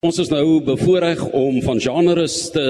Ons 0.00 0.16
is 0.16 0.30
nou 0.32 0.62
bevoorreg 0.64 1.18
om 1.36 1.58
van 1.60 1.76
genres 1.84 2.34
te 2.54 2.62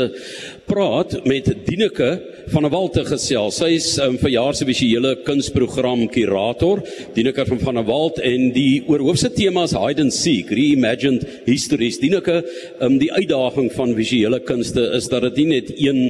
praat 0.67 1.13
met 1.31 1.47
Dieneke 1.63 2.09
van 2.51 2.67
der 2.67 2.73
Walt 2.73 2.97
te 2.99 3.05
gesels. 3.07 3.61
Sy 3.61 3.69
is 3.77 3.87
um, 4.03 4.17
verjaar 4.19 4.59
se 4.59 4.67
visuele 4.67 5.13
kunsprogram 5.23 6.03
kurator, 6.11 6.83
Dieneke 7.15 7.45
van 7.53 7.63
van 7.63 7.79
der 7.79 7.87
Walt 7.87 8.19
en 8.19 8.49
die 8.57 8.83
oorhoofse 8.91 9.31
tema 9.37 9.63
is 9.71 9.77
hide 9.79 10.09
and 10.09 10.17
seek, 10.17 10.51
reimagined 10.51 11.23
histories. 11.47 12.01
Dieneke, 12.03 12.41
um, 12.83 12.99
die 12.99 13.13
uitdaging 13.15 13.71
van 13.79 13.95
visuele 13.95 14.43
kunste 14.51 14.89
is 14.99 15.07
dat 15.15 15.29
dit 15.29 15.45
nie 15.45 15.49
net 15.53 15.71
een 15.79 16.03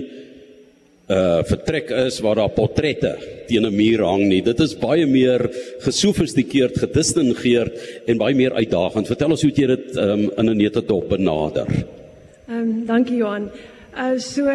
uh 1.10 1.42
vertrek 1.42 1.90
is 2.06 2.20
waar 2.22 2.38
daar 2.38 2.52
portrette 2.54 3.16
teen 3.48 3.66
'n 3.66 3.74
muur 3.74 4.04
hang 4.06 4.28
nie. 4.28 4.42
Dit 4.42 4.60
is 4.60 4.76
baie 4.78 5.06
meer 5.06 5.50
gesofistikeerd, 5.82 6.78
gedistingeerd 6.78 8.06
en 8.06 8.18
baie 8.18 8.34
meer 8.34 8.52
uitdagend. 8.54 9.06
Vertel 9.06 9.30
ons 9.30 9.42
hoe 9.42 9.50
jy 9.50 9.66
dit 9.66 9.96
um, 9.96 10.30
in 10.36 10.50
'n 10.50 10.56
netop 10.56 11.08
benader. 11.08 11.66
Ehm 12.48 12.58
um, 12.58 12.86
dankie 12.86 13.16
Johan. 13.16 13.50
Uh 13.90 14.18
so 14.18 14.46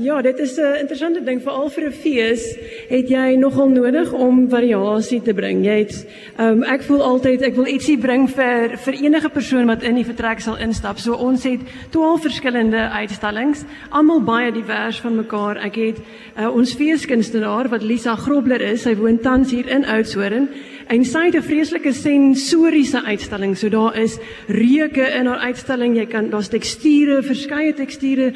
ja, 0.00 0.22
dit 0.22 0.38
is 0.38 0.56
'n 0.58 0.80
interessante 0.80 1.24
ding 1.24 1.42
veral 1.42 1.70
vir 1.70 1.84
'n 1.84 1.92
fees 1.92 2.56
het 2.88 3.08
jy 3.08 3.36
nogal 3.36 3.68
nodig 3.68 4.12
om 4.12 4.48
variasie 4.48 5.22
te 5.22 5.32
bring. 5.32 5.64
Jy 5.64 5.78
het 5.78 6.06
um 6.38 6.62
ek 6.64 6.82
voel 6.82 7.02
altyd 7.02 7.42
ek 7.42 7.54
wil 7.54 7.66
ietsie 7.66 7.98
bring 7.98 8.28
vir 8.28 8.76
vir 8.76 8.94
enige 8.94 9.28
persoon 9.28 9.66
wat 9.66 9.82
in 9.82 9.94
die 9.94 10.04
vertrek 10.04 10.40
sal 10.40 10.56
instap. 10.56 10.98
So 10.98 11.14
ons 11.14 11.44
het 11.44 11.60
12 11.90 12.22
verskillende 12.22 12.90
uitstallings, 12.90 13.64
almal 13.90 14.20
baie 14.20 14.52
divers 14.52 15.00
van 15.00 15.16
mekaar. 15.16 15.56
Ek 15.56 15.76
het 15.76 15.98
uh, 16.38 16.50
ons 16.54 16.74
feeskunstenaar 16.74 17.68
wat 17.68 17.82
Lisa 17.82 18.16
Grobler 18.16 18.60
is. 18.60 18.82
Sy 18.82 18.96
woon 18.96 19.18
tans 19.18 19.50
hier 19.50 19.68
in 19.68 19.84
Oudtshoorn 19.84 20.48
en 20.90 21.04
sy 21.04 21.24
het 21.26 21.36
'n 21.36 21.42
vreeslike 21.42 21.92
sensoriese 21.92 23.02
uitstalling. 23.04 23.56
So 23.56 23.68
daar 23.68 23.96
is 23.96 24.18
reuke 24.48 25.06
in 25.18 25.26
haar 25.26 25.38
uitstalling. 25.38 25.96
Jy 25.96 26.06
kan 26.06 26.30
daar's 26.30 26.48
teksture, 26.48 27.22
verskeie 27.22 27.74
teksture, 27.74 28.32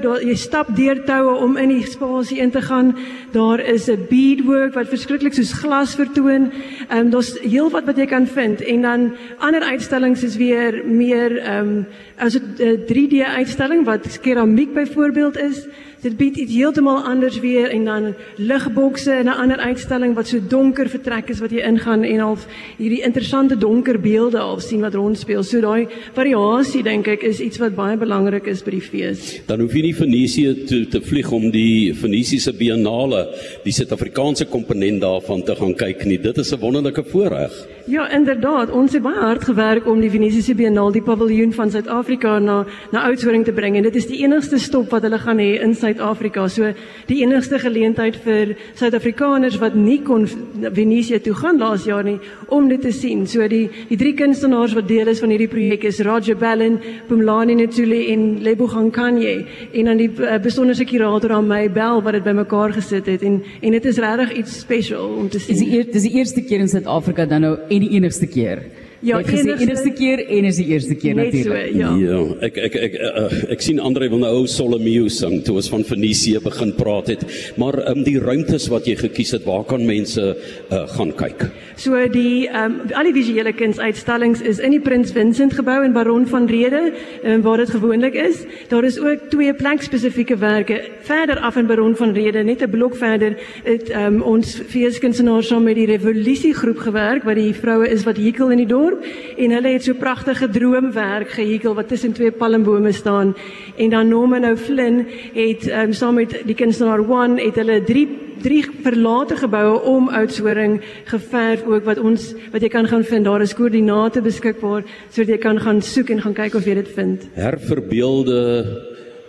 daar 0.00 0.22
jy 0.22 0.34
stap 0.36 0.68
deur 0.76 1.04
toue 1.04 1.34
om 1.42 1.56
in 1.56 1.68
die 1.68 1.86
spasie 1.86 2.38
in 2.38 2.50
te 2.50 2.62
gaan. 2.62 2.94
Daar 3.32 3.60
is 3.60 3.88
'n 3.88 4.06
beadwork 4.10 4.74
wat 4.74 4.88
verskriklik 4.88 5.34
soos 5.34 5.52
glas 5.52 5.94
vertoon. 5.94 6.52
Ehm 6.88 6.98
um, 6.98 7.10
daar's 7.10 7.38
heelwat 7.40 7.84
wat 7.84 7.96
jy 7.96 8.06
kan 8.06 8.26
vind 8.26 8.60
en 8.60 8.82
dan 8.82 9.16
ander 9.38 9.62
uitstallings 9.62 10.22
is 10.22 10.36
weer 10.36 10.82
meer 10.84 11.38
ehm 11.38 11.68
um, 11.68 11.86
as 12.16 12.34
'n 12.36 12.84
3D 12.86 13.24
uitstalling 13.24 13.84
wat 13.84 14.20
keramiek 14.20 14.74
byvoorbeeld 14.74 15.36
is. 15.38 15.66
Dit 16.04 16.18
bied 16.20 16.36
iets 16.36 16.52
heeltemal 16.52 16.98
anders 17.08 17.38
weer 17.40 17.70
en 17.72 17.84
dan 17.88 18.06
ligbokse 18.36 19.12
en 19.12 19.24
'n 19.24 19.38
ander 19.40 19.56
uitstalling 19.56 20.14
wat 20.14 20.26
so 20.28 20.38
donker 20.48 20.88
vertrek 20.88 21.30
is 21.30 21.40
wat 21.40 21.50
jy 21.50 21.64
ingaan 21.64 22.04
en 22.04 22.20
al 22.20 22.36
hierdie 22.76 23.00
interessante 23.02 23.56
donker 23.56 24.00
beelde 24.00 24.38
al 24.38 24.60
sien 24.60 24.80
wat 24.80 24.94
rondspeel. 24.94 25.42
So 25.42 25.60
daai 25.60 25.88
variasie 26.12 26.82
dink 26.82 27.08
ek 27.08 27.22
is 27.22 27.40
iets 27.40 27.58
wat 27.58 27.74
baie 27.74 27.96
belangrik 27.96 28.46
is 28.46 28.62
by 28.62 28.70
die 28.70 28.80
fees. 28.80 29.40
Dan 29.46 29.60
hoef 29.60 29.72
jy 29.72 29.82
nie 29.82 29.94
Venesië 29.94 30.66
toe 30.66 30.86
te 30.86 31.00
vlieg 31.00 31.32
om 31.32 31.50
die 31.50 31.94
Venesiese 31.94 32.52
Biennale, 32.52 33.26
die 33.64 33.72
Suid-Afrikaanse 33.72 34.44
komponent 34.44 35.00
daarvan 35.00 35.42
te 35.42 35.56
gaan 35.56 35.74
kyk 35.74 36.04
nie. 36.04 36.18
Dit 36.18 36.38
is 36.38 36.52
'n 36.52 36.60
wonderlike 36.60 37.04
voorreg. 37.04 37.66
Ja, 37.86 38.10
inderdaad. 38.10 38.70
Ons 38.70 38.92
het 38.92 39.02
baie 39.02 39.20
hard 39.20 39.44
gewerk 39.44 39.86
om 39.86 40.00
die 40.00 40.10
Venesiese 40.10 40.54
Biennale, 40.54 40.92
die 40.92 41.02
paviljoen 41.02 41.52
van 41.52 41.70
Suid-Afrika 41.70 42.38
na 42.38 42.66
na 42.92 43.04
Oudtshoorn 43.08 43.44
te 43.44 43.52
bring 43.52 43.76
en 43.76 43.82
dit 43.82 43.96
is 43.96 44.06
die 44.06 44.22
enigste 44.22 44.58
stop 44.58 44.90
wat 44.90 45.02
hulle 45.02 45.18
gaan 45.18 45.38
hê 45.38 45.60
in 45.62 45.74
Suid 45.74 45.93
Suid-Afrika. 45.94 46.48
So 46.48 46.72
die 47.08 47.22
enigste 47.22 47.58
geleentheid 47.58 48.16
vir 48.24 48.54
Suid-Afrikaners 48.78 49.58
wat 49.62 49.74
nie 49.74 50.00
kon 50.02 50.26
Venesië 50.26 51.20
toe 51.22 51.34
gaan 51.38 51.58
laas 51.58 51.86
jaar 51.86 52.04
nie 52.04 52.18
om 52.48 52.68
dit 52.68 52.80
te 52.82 52.92
sien. 52.92 53.26
So 53.26 53.46
die 53.48 53.68
die 53.88 53.98
drie 53.98 54.14
kunstenaars 54.14 54.74
wat 54.74 54.88
deel 54.88 55.08
is 55.08 55.20
van 55.22 55.30
hierdie 55.30 55.50
projek 55.50 55.84
is 55.84 56.00
Roger 56.04 56.36
Bellin, 56.36 56.80
Pumlani 57.08 57.54
Ntuli 57.54 58.12
en 58.12 58.42
Lebogang 58.42 58.90
Kanye 58.92 59.46
en 59.72 59.90
dan 59.90 60.00
die 60.00 60.10
uh, 60.10 60.38
besonderse 60.42 60.84
kurator 60.84 61.32
aan 61.32 61.48
my 61.48 61.68
bel 61.72 62.02
wat 62.02 62.18
dit 62.18 62.24
bymekaar 62.24 62.74
gesit 62.74 63.06
het 63.10 63.22
en 63.22 63.42
en 63.60 63.76
dit 63.78 63.84
is 63.84 63.98
regtig 63.98 64.38
iets 64.42 64.58
special 64.60 65.14
om 65.18 65.28
te 65.28 65.38
sien. 65.38 65.54
Is 65.54 65.62
die, 65.62 65.76
eer, 65.78 65.88
is 65.94 66.08
die 66.08 66.16
eerste 66.18 66.42
keer 66.42 66.64
in 66.64 66.68
Suid-Afrika 66.68 67.26
dan 67.26 67.46
nou 67.46 67.54
en 67.68 67.86
die 67.86 67.94
enigste 67.96 68.26
keer? 68.26 68.64
Ja, 69.04 69.18
ek 69.20 69.28
sê 69.28 69.52
eerste 69.52 69.90
keer 69.92 70.22
en 70.32 70.46
is 70.48 70.58
die 70.60 70.66
eerste 70.72 70.94
keer 70.96 71.16
natuurlik. 71.18 71.74
So, 71.74 71.76
ja. 71.76 71.90
ja, 72.00 72.20
ek 72.46 72.56
ek 72.68 72.76
ek 72.78 72.94
ek, 72.94 72.94
uh, 73.04 73.40
ek 73.52 73.64
sien 73.64 73.80
Andre 73.84 74.08
wil 74.08 74.22
nou 74.22 74.30
ou 74.40 74.46
Solomeo 74.48 75.10
sing 75.12 75.42
toe 75.44 75.58
ons 75.60 75.68
van 75.72 75.84
Venesië 75.84 76.40
begin 76.44 76.72
praat 76.78 77.10
het. 77.12 77.24
Maar 77.60 77.82
ehm 77.82 78.00
um, 78.00 78.04
die 78.06 78.16
ruimtes 78.20 78.70
wat 78.72 78.88
jy 78.88 78.96
gekies 79.02 79.34
het, 79.36 79.44
waar 79.44 79.66
kan 79.68 79.84
mense 79.84 80.24
uh, 80.24 80.84
gaan 80.96 81.12
kyk? 81.18 81.46
So 81.80 82.00
die 82.12 82.46
ehm 82.48 82.78
um, 82.80 82.94
al 82.96 83.10
die 83.10 83.16
visuele 83.16 83.52
kunsuitstallings 83.56 84.40
is 84.40 84.62
in 84.64 84.72
die 84.72 84.80
Prins 84.80 85.12
Vincent 85.12 85.52
gebou 85.58 85.82
in 85.84 85.92
Baron 85.92 86.24
van 86.30 86.48
Rede, 86.48 86.82
um, 87.24 87.44
waar 87.44 87.60
dit 87.60 87.74
gewoonlik 87.76 88.16
is. 88.16 88.44
Daar 88.72 88.88
is 88.88 88.98
ook 89.00 89.28
twee 89.34 89.52
plek 89.54 89.84
spesifieke 89.84 90.38
werke 90.40 90.80
verder 91.04 91.42
af 91.44 91.60
in 91.60 91.68
Baron 91.68 91.96
van 91.96 92.16
Rede, 92.16 92.44
net 92.44 92.62
'n 92.62 92.70
blok 92.70 92.96
verder, 92.96 93.36
het 93.64 93.90
ehm 93.90 94.16
um, 94.16 94.22
ons 94.22 94.56
feeskunstenaars 94.64 95.52
saam 95.52 95.68
met 95.68 95.76
die 95.76 95.90
revolusie 95.92 96.54
groep 96.54 96.78
gewerk 96.78 97.24
wat 97.28 97.36
die 97.36 97.52
vroue 97.52 97.88
is 97.88 98.04
wat 98.08 98.16
hekel 98.16 98.50
in 98.50 98.64
die 98.64 98.70
dorp 98.70 98.93
dorp 98.94 99.38
en 99.38 99.50
hulle 99.50 99.72
het 99.74 99.84
so 99.84 99.94
pragtige 99.98 100.48
droomwerk 100.48 101.34
gehekel 101.34 101.74
wat 101.74 101.88
tussen 101.88 102.12
twee 102.12 102.32
palmbome 102.32 102.92
staan. 102.92 103.34
En 103.76 103.90
dan 103.90 104.08
Norman 104.08 104.44
O'Flynn 104.44 105.06
het 105.34 105.66
um, 105.70 105.92
saam 105.92 106.14
met 106.14 106.42
die 106.46 106.54
kunstenaar 106.54 107.02
One 107.08 107.42
het 107.42 107.56
hulle 107.56 107.82
drie 107.84 108.08
drie 108.44 108.64
verlate 108.84 109.36
geboue 109.36 109.78
om 109.88 110.08
Oudtshoorn 110.08 110.80
geverf 111.08 111.62
ook 111.64 111.84
wat 111.84 111.98
ons 111.98 112.34
wat 112.52 112.62
jy 112.62 112.68
kan 112.68 112.86
gaan 112.86 113.04
vind. 113.04 113.24
Daar 113.24 113.40
is 113.40 113.54
koördinate 113.54 114.20
beskikbaar 114.20 114.84
sodat 115.08 115.28
jy 115.28 115.38
kan 115.38 115.60
gaan 115.60 115.80
soek 115.82 116.10
en 116.10 116.20
gaan 116.20 116.34
kyk 116.36 116.58
of 116.58 116.66
jy 116.66 116.74
dit 116.74 116.90
vind. 116.96 117.24
Herverbeelde 117.38 118.40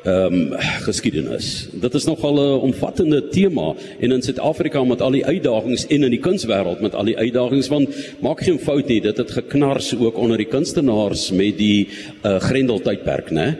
ehm 0.05 0.33
um, 0.33 0.53
geskiedenis. 0.85 1.67
Dit 1.73 1.93
is 1.93 2.05
nogal 2.05 2.35
'n 2.37 2.61
omvattende 2.61 3.27
tema 3.27 3.73
en 3.99 4.11
in 4.11 4.21
Suid-Afrika 4.21 4.83
met 4.83 5.01
al 5.01 5.11
die 5.11 5.25
uitdagings 5.25 5.87
en 5.87 6.03
in 6.03 6.09
die 6.09 6.19
kunswêreld 6.19 6.81
met 6.81 6.95
al 6.95 7.03
die 7.03 7.17
uitdagings 7.17 7.67
want 7.67 7.89
maak 8.21 8.43
geen 8.43 8.59
fout 8.59 8.87
nie, 8.87 9.01
dit 9.01 9.17
het 9.17 9.31
geknars 9.31 9.95
ook 9.97 10.17
onder 10.17 10.37
die 10.37 10.45
kunstenaars 10.45 11.31
met 11.31 11.57
die 11.57 11.87
uh, 12.25 12.39
Grendel 12.39 12.79
tydperk, 12.79 13.31
né? 13.31 13.57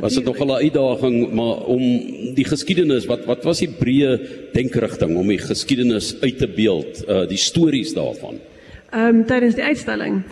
Was 0.00 0.14
dit 0.14 0.24
nogal 0.24 0.46
'n 0.46 0.62
uitdaging 0.62 1.32
maar 1.32 1.62
om 1.70 1.82
die 2.34 2.44
geskiedenis 2.44 3.06
wat 3.06 3.24
wat 3.24 3.44
was 3.44 3.58
die 3.58 3.70
breë 3.70 4.18
denkrigting 4.52 5.16
om 5.16 5.28
die 5.28 5.38
geskiedenis 5.38 6.16
uit 6.20 6.38
te 6.38 6.48
beeld, 6.48 7.04
uh, 7.08 7.28
die 7.28 7.38
stories 7.38 7.94
daarvan? 7.94 8.40
Ehm 8.90 9.06
um, 9.06 9.26
tydens 9.26 9.54
die 9.54 9.64
uitstalling. 9.64 10.22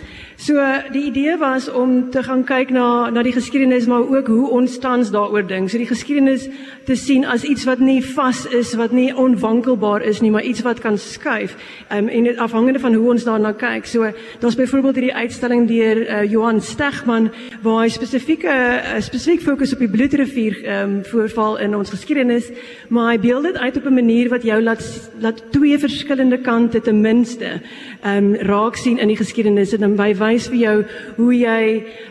So 0.42 0.58
die 0.90 1.04
idee 1.06 1.36
was 1.38 1.68
om 1.70 2.10
te 2.10 2.22
gaan 2.22 2.40
kyk 2.42 2.72
na 2.74 3.10
na 3.14 3.22
die 3.22 3.32
geskiedenis 3.32 3.84
maar 3.86 4.02
ook 4.02 4.26
hoe 4.26 4.48
ons 4.50 4.78
tans 4.82 5.12
daaroor 5.14 5.44
dink. 5.46 5.70
So 5.70 5.78
die 5.78 5.86
geskiedenis 5.86 6.48
te 6.82 6.96
sien 6.98 7.22
as 7.22 7.44
iets 7.46 7.62
wat 7.68 7.78
nie 7.78 8.00
vas 8.02 8.40
is, 8.50 8.72
wat 8.74 8.90
nie 8.90 9.12
onwankelbaar 9.14 10.02
is 10.02 10.18
nie, 10.20 10.32
maar 10.34 10.42
iets 10.42 10.64
wat 10.66 10.80
kan 10.82 10.98
skuif. 10.98 11.54
Ehm 11.90 11.98
um, 11.98 12.08
en 12.08 12.26
dit 12.26 12.38
afhangende 12.42 12.80
van 12.82 12.94
hoe 12.94 13.10
ons 13.12 13.24
daarna 13.24 13.52
kyk. 13.52 13.86
So 13.86 14.10
daar's 14.40 14.58
byvoorbeeld 14.58 14.98
hierdie 14.98 15.14
uitstalling 15.14 15.68
deur 15.68 16.00
uh, 16.08 16.24
Johan 16.30 16.60
Stegman 16.60 17.30
waar 17.62 17.84
hy 17.84 17.94
spesifieke 17.94 18.50
uh, 18.50 18.98
spesifiek 18.98 19.46
fokus 19.46 19.72
op 19.72 19.86
die 19.86 19.90
Bloedrivier 19.94 20.58
ehm 20.64 20.96
um, 20.96 21.04
voorval 21.04 21.58
in 21.58 21.76
ons 21.76 21.94
geskiedenis, 21.94 22.50
maar 22.88 23.12
hy 23.12 23.18
beeld 23.20 23.46
dit 23.52 23.58
uit 23.58 23.76
op 23.76 23.86
'n 23.86 23.94
manier 23.94 24.28
wat 24.28 24.42
jou 24.42 24.58
laat 24.62 24.82
laat 25.20 25.42
twee 25.52 25.78
verskillende 25.78 26.40
kante 26.40 26.80
ten 26.80 27.00
minste 27.00 27.60
ehm 28.02 28.34
um, 28.34 28.34
raak 28.34 28.76
sien 28.76 28.98
in 28.98 29.08
die 29.08 29.22
geskiedenis 29.22 29.72
en 29.72 29.86
dan 29.86 29.96
by 29.96 30.10
wys 30.32 30.48
vir 30.52 30.60
jou 30.64 30.76
hoe 31.20 31.32
jy 31.36 31.62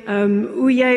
ehm 0.05 0.23
um, 0.23 0.39
hoe 0.61 0.73
jy 0.77 0.95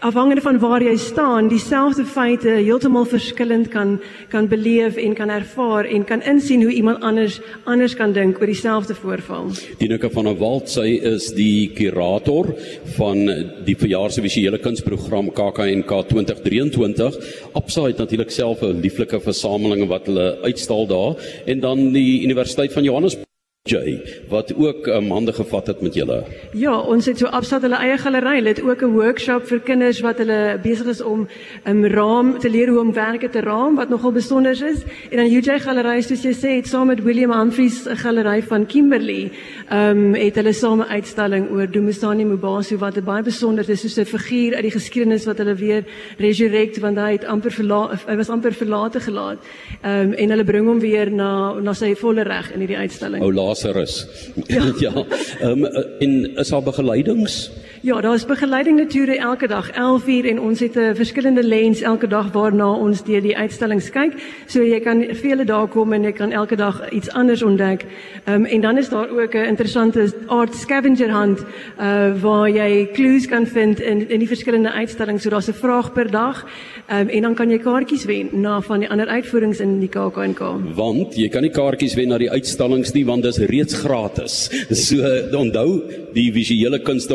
afhangende 0.00 0.40
van 0.40 0.58
waar 0.58 0.82
jy 0.82 0.94
staan 0.96 1.48
dieselfde 1.48 2.04
feite 2.08 2.48
heeltemal 2.48 3.04
verskillend 3.04 3.68
kan 3.68 3.98
kan 4.32 4.48
beleef 4.48 4.96
en 4.96 5.14
kan 5.14 5.30
ervaar 5.30 5.84
en 5.84 6.04
kan 6.08 6.22
insien 6.22 6.62
hoe 6.64 6.72
iemand 6.72 7.02
anders 7.04 7.40
anders 7.64 7.94
kan 7.96 8.12
dink 8.16 8.40
oor 8.40 8.48
dieselfde 8.48 8.94
voorval. 8.94 9.52
Dieneke 9.78 10.10
van 10.10 10.30
der 10.30 10.38
Walt 10.40 10.72
sy 10.72 10.96
is 11.12 11.30
die 11.36 11.70
kurator 11.76 12.52
van 12.96 13.24
die 13.66 13.76
verjaarse 13.76 14.24
visuele 14.24 14.58
kunsprogram 14.58 15.32
KAKNK 15.36 15.96
2023. 16.08 17.22
Absa 17.52 17.88
het 17.90 17.98
natuurlik 18.00 18.30
self 18.30 18.62
'n 18.62 18.80
lieflike 18.80 19.20
versameling 19.20 19.88
wat 19.88 20.06
hulle 20.06 20.38
uitstal 20.42 20.86
daar 20.86 21.14
en 21.46 21.60
dan 21.60 21.92
die 21.92 22.22
Universiteit 22.24 22.72
van 22.72 22.84
Johannesburg 22.84 23.29
Jay 23.68 24.00
wat 24.28 24.54
ook 24.54 24.86
um, 24.86 25.10
hande 25.10 25.32
gevat 25.32 25.66
het 25.66 25.80
met 25.80 25.94
julle. 25.94 26.24
Ja, 26.52 26.78
ons 26.78 27.06
het 27.06 27.18
so 27.18 27.26
afsat 27.26 27.60
hulle 27.62 27.76
eie 27.76 27.98
galery. 28.00 28.38
Hulle 28.38 28.48
het 28.48 28.62
ook 28.62 28.82
'n 28.82 28.92
workshop 28.94 29.44
vir 29.46 29.60
kinders 29.60 30.00
wat 30.00 30.18
hulle 30.18 30.58
besig 30.62 30.86
is 30.86 31.02
om 31.02 31.28
'n 31.64 31.70
um, 31.70 31.86
raam 31.86 32.38
te 32.38 32.50
leer 32.50 32.68
hoe 32.68 32.80
om 32.80 32.92
werke 32.92 33.28
te 33.28 33.40
raam 33.40 33.76
wat 33.76 33.88
nogal 33.88 34.12
besonder 34.12 34.50
is. 34.50 34.82
En 35.10 35.16
dan 35.16 35.26
UJ 35.26 35.58
galery 35.58 36.00
soos 36.00 36.22
jy 36.22 36.32
sê 36.32 36.56
het 36.56 36.66
saam 36.66 36.86
met 36.86 37.02
William 37.02 37.32
Humphries 37.32 37.84
'n 37.84 37.96
galery 37.96 38.42
van 38.42 38.66
Kimberley. 38.66 39.30
Ehm 39.68 39.98
um, 39.98 40.14
het 40.14 40.34
hulle 40.34 40.52
saam 40.52 40.80
'n 40.80 40.88
uitstalling 40.88 41.50
oor 41.50 41.70
Dumisani 41.70 42.24
Mbasu 42.24 42.78
wat 42.78 43.04
baie 43.04 43.22
besonder 43.22 43.70
is 43.70 43.80
soos 43.80 43.98
'n 43.98 44.04
figuur 44.04 44.54
uit 44.54 44.62
die 44.62 44.70
geskiedenis 44.70 45.24
wat 45.24 45.38
hulle 45.38 45.54
weer 45.54 45.84
resurrect 46.18 46.78
want 46.78 46.96
hy 46.96 47.12
het 47.12 47.24
amper 47.24 47.52
verlaat 47.52 48.06
hy 48.06 48.16
was 48.16 48.28
amper 48.30 48.52
verlate 48.52 49.00
gelaat. 49.00 49.38
Ehm 49.82 50.00
um, 50.00 50.12
en 50.12 50.30
hulle 50.30 50.44
bring 50.44 50.66
hom 50.66 50.80
weer 50.80 51.10
na 51.12 51.60
na 51.60 51.72
sy 51.72 51.94
volle 51.94 52.22
reg 52.22 52.52
in 52.52 52.58
hierdie 52.58 52.78
uitstalling. 52.78 53.22
Oh, 53.22 53.49
Lazarus. 53.50 54.06
Ja. 54.46 54.72
ja. 54.78 55.04
Um, 55.42 55.64
en 55.98 56.36
is 56.36 56.48
daar 56.48 56.62
begeleidings? 56.62 57.50
Ja, 57.82 58.00
daar 58.00 58.14
is 58.14 58.26
begeleidende 58.26 58.86
toere 58.86 59.16
elke 59.18 59.46
dag 59.46 59.70
11uur 59.70 60.26
en 60.28 60.40
ons 60.40 60.60
het 60.60 60.76
'n 60.76 60.94
verskillende 60.94 61.42
lens 61.42 61.80
elke 61.80 62.06
dag 62.06 62.32
waarna 62.32 62.72
ons 62.72 63.02
deur 63.04 63.20
die 63.20 63.36
uitstallings 63.36 63.90
kyk. 63.90 64.12
So 64.46 64.62
jy 64.62 64.80
kan 64.80 65.04
vele 65.14 65.44
dae 65.44 65.66
kom 65.66 65.92
en 65.92 66.02
jy 66.02 66.12
kan 66.12 66.32
elke 66.32 66.56
dag 66.56 66.90
iets 66.90 67.10
anders 67.10 67.42
ontdek. 67.42 67.84
Ehm 68.24 68.34
um, 68.34 68.44
en 68.44 68.60
dan 68.60 68.78
is 68.78 68.88
daar 68.88 69.08
ook 69.10 69.34
'n 69.34 69.48
interessante 69.48 70.12
art 70.26 70.54
scavenger 70.54 71.20
hunt 71.20 71.40
uh 71.78 72.22
waar 72.22 72.50
jy 72.50 72.88
clues 72.92 73.26
kan 73.26 73.46
vind 73.46 73.80
in 73.80 74.08
in 74.08 74.18
die 74.18 74.28
verskillende 74.28 74.72
uitstallings. 74.72 75.22
So 75.22 75.30
daar's 75.30 75.48
'n 75.48 75.52
vraag 75.52 75.92
per 75.92 76.10
dag. 76.10 76.46
Ehm 76.86 77.00
um, 77.00 77.08
en 77.08 77.22
dan 77.22 77.34
kan 77.34 77.50
jy 77.50 77.58
kaartjies 77.58 78.04
wen 78.04 78.28
na 78.32 78.60
van 78.60 78.80
die 78.80 78.90
ander 78.90 79.06
uitvoerings 79.06 79.60
in 79.60 79.80
die 79.80 79.88
KAKNK. 79.88 80.40
Want 80.74 81.16
jy 81.16 81.28
kan 81.28 81.42
nie 81.42 81.50
kaartjies 81.50 81.94
wen 81.94 82.08
na 82.08 82.18
die 82.18 82.30
uitstallings 82.30 82.92
nie 82.92 83.04
want 83.04 83.22
dit 83.22 83.38
is 83.38 83.46
reeds 83.46 83.74
gratis. 83.74 84.50
So 84.90 84.96
onthou 85.36 85.82
die 86.12 86.32
visuele 86.32 86.78
kunste 86.78 87.14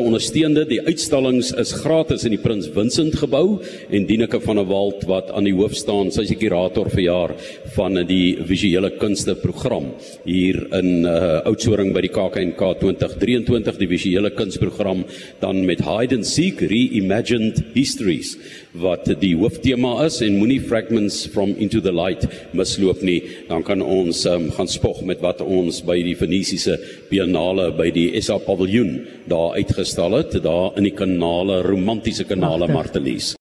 ondersteunde 0.55 0.69
die 0.69 0.87
uitstallings 0.87 1.51
is 1.59 1.73
gratis 1.83 2.23
in 2.25 2.31
die 2.31 2.39
Prins 2.39 2.69
Vincent 2.71 3.15
gebou 3.19 3.59
en 3.91 4.05
Dieneke 4.07 4.39
van 4.39 4.55
der 4.55 4.67
Walt 4.69 5.03
wat 5.09 5.31
aan 5.35 5.47
die 5.47 5.53
hoof 5.55 5.75
staan, 5.75 6.11
sy 6.11 6.23
is 6.23 6.31
die 6.31 6.39
kurator 6.39 6.87
vir 6.93 7.03
jaar 7.03 7.33
van 7.75 7.99
die 8.07 8.37
visuele 8.47 8.93
kunste 8.99 9.35
program 9.35 9.91
hier 10.23 10.61
in 10.77 11.03
uh, 11.03 11.41
Oudtshoorn 11.49 11.91
by 11.95 12.05
die 12.05 12.13
KAKNK 12.13 12.61
2023 12.79 13.81
die 13.81 13.89
visuele 13.91 14.31
kunsprogram 14.35 15.03
dan 15.41 15.65
met 15.67 15.83
Hide 15.83 16.21
and 16.21 16.27
Seek 16.29 16.63
Reimagined 16.63 17.59
Histories 17.75 18.37
wat 18.79 19.07
die 19.21 19.33
hooftema 19.39 19.97
is 20.05 20.21
en 20.23 20.37
moenie 20.39 20.61
fragments 20.63 21.23
from 21.31 21.53
into 21.59 21.81
the 21.83 21.93
light 21.95 22.25
misloop 22.55 23.03
nie. 23.05 23.21
Dan 23.49 23.63
kan 23.63 23.83
ons 23.83 24.25
um, 24.29 24.49
gaan 24.55 24.71
spog 24.71 25.01
met 25.07 25.21
wat 25.23 25.43
ons 25.43 25.81
by 25.85 25.97
die 26.03 26.15
Venesiese 26.19 26.77
Biennale 27.11 27.69
by 27.75 27.89
die 27.95 28.09
SA 28.19 28.39
Paviljoen 28.43 28.97
daar 29.31 29.55
uitgestal 29.59 30.19
het 30.19 30.35
daar 30.45 30.77
in 30.79 30.87
die 30.87 30.93
kanale 30.95 31.61
romantiese 31.65 32.25
kanale 32.29 32.69
Martelies 32.71 33.33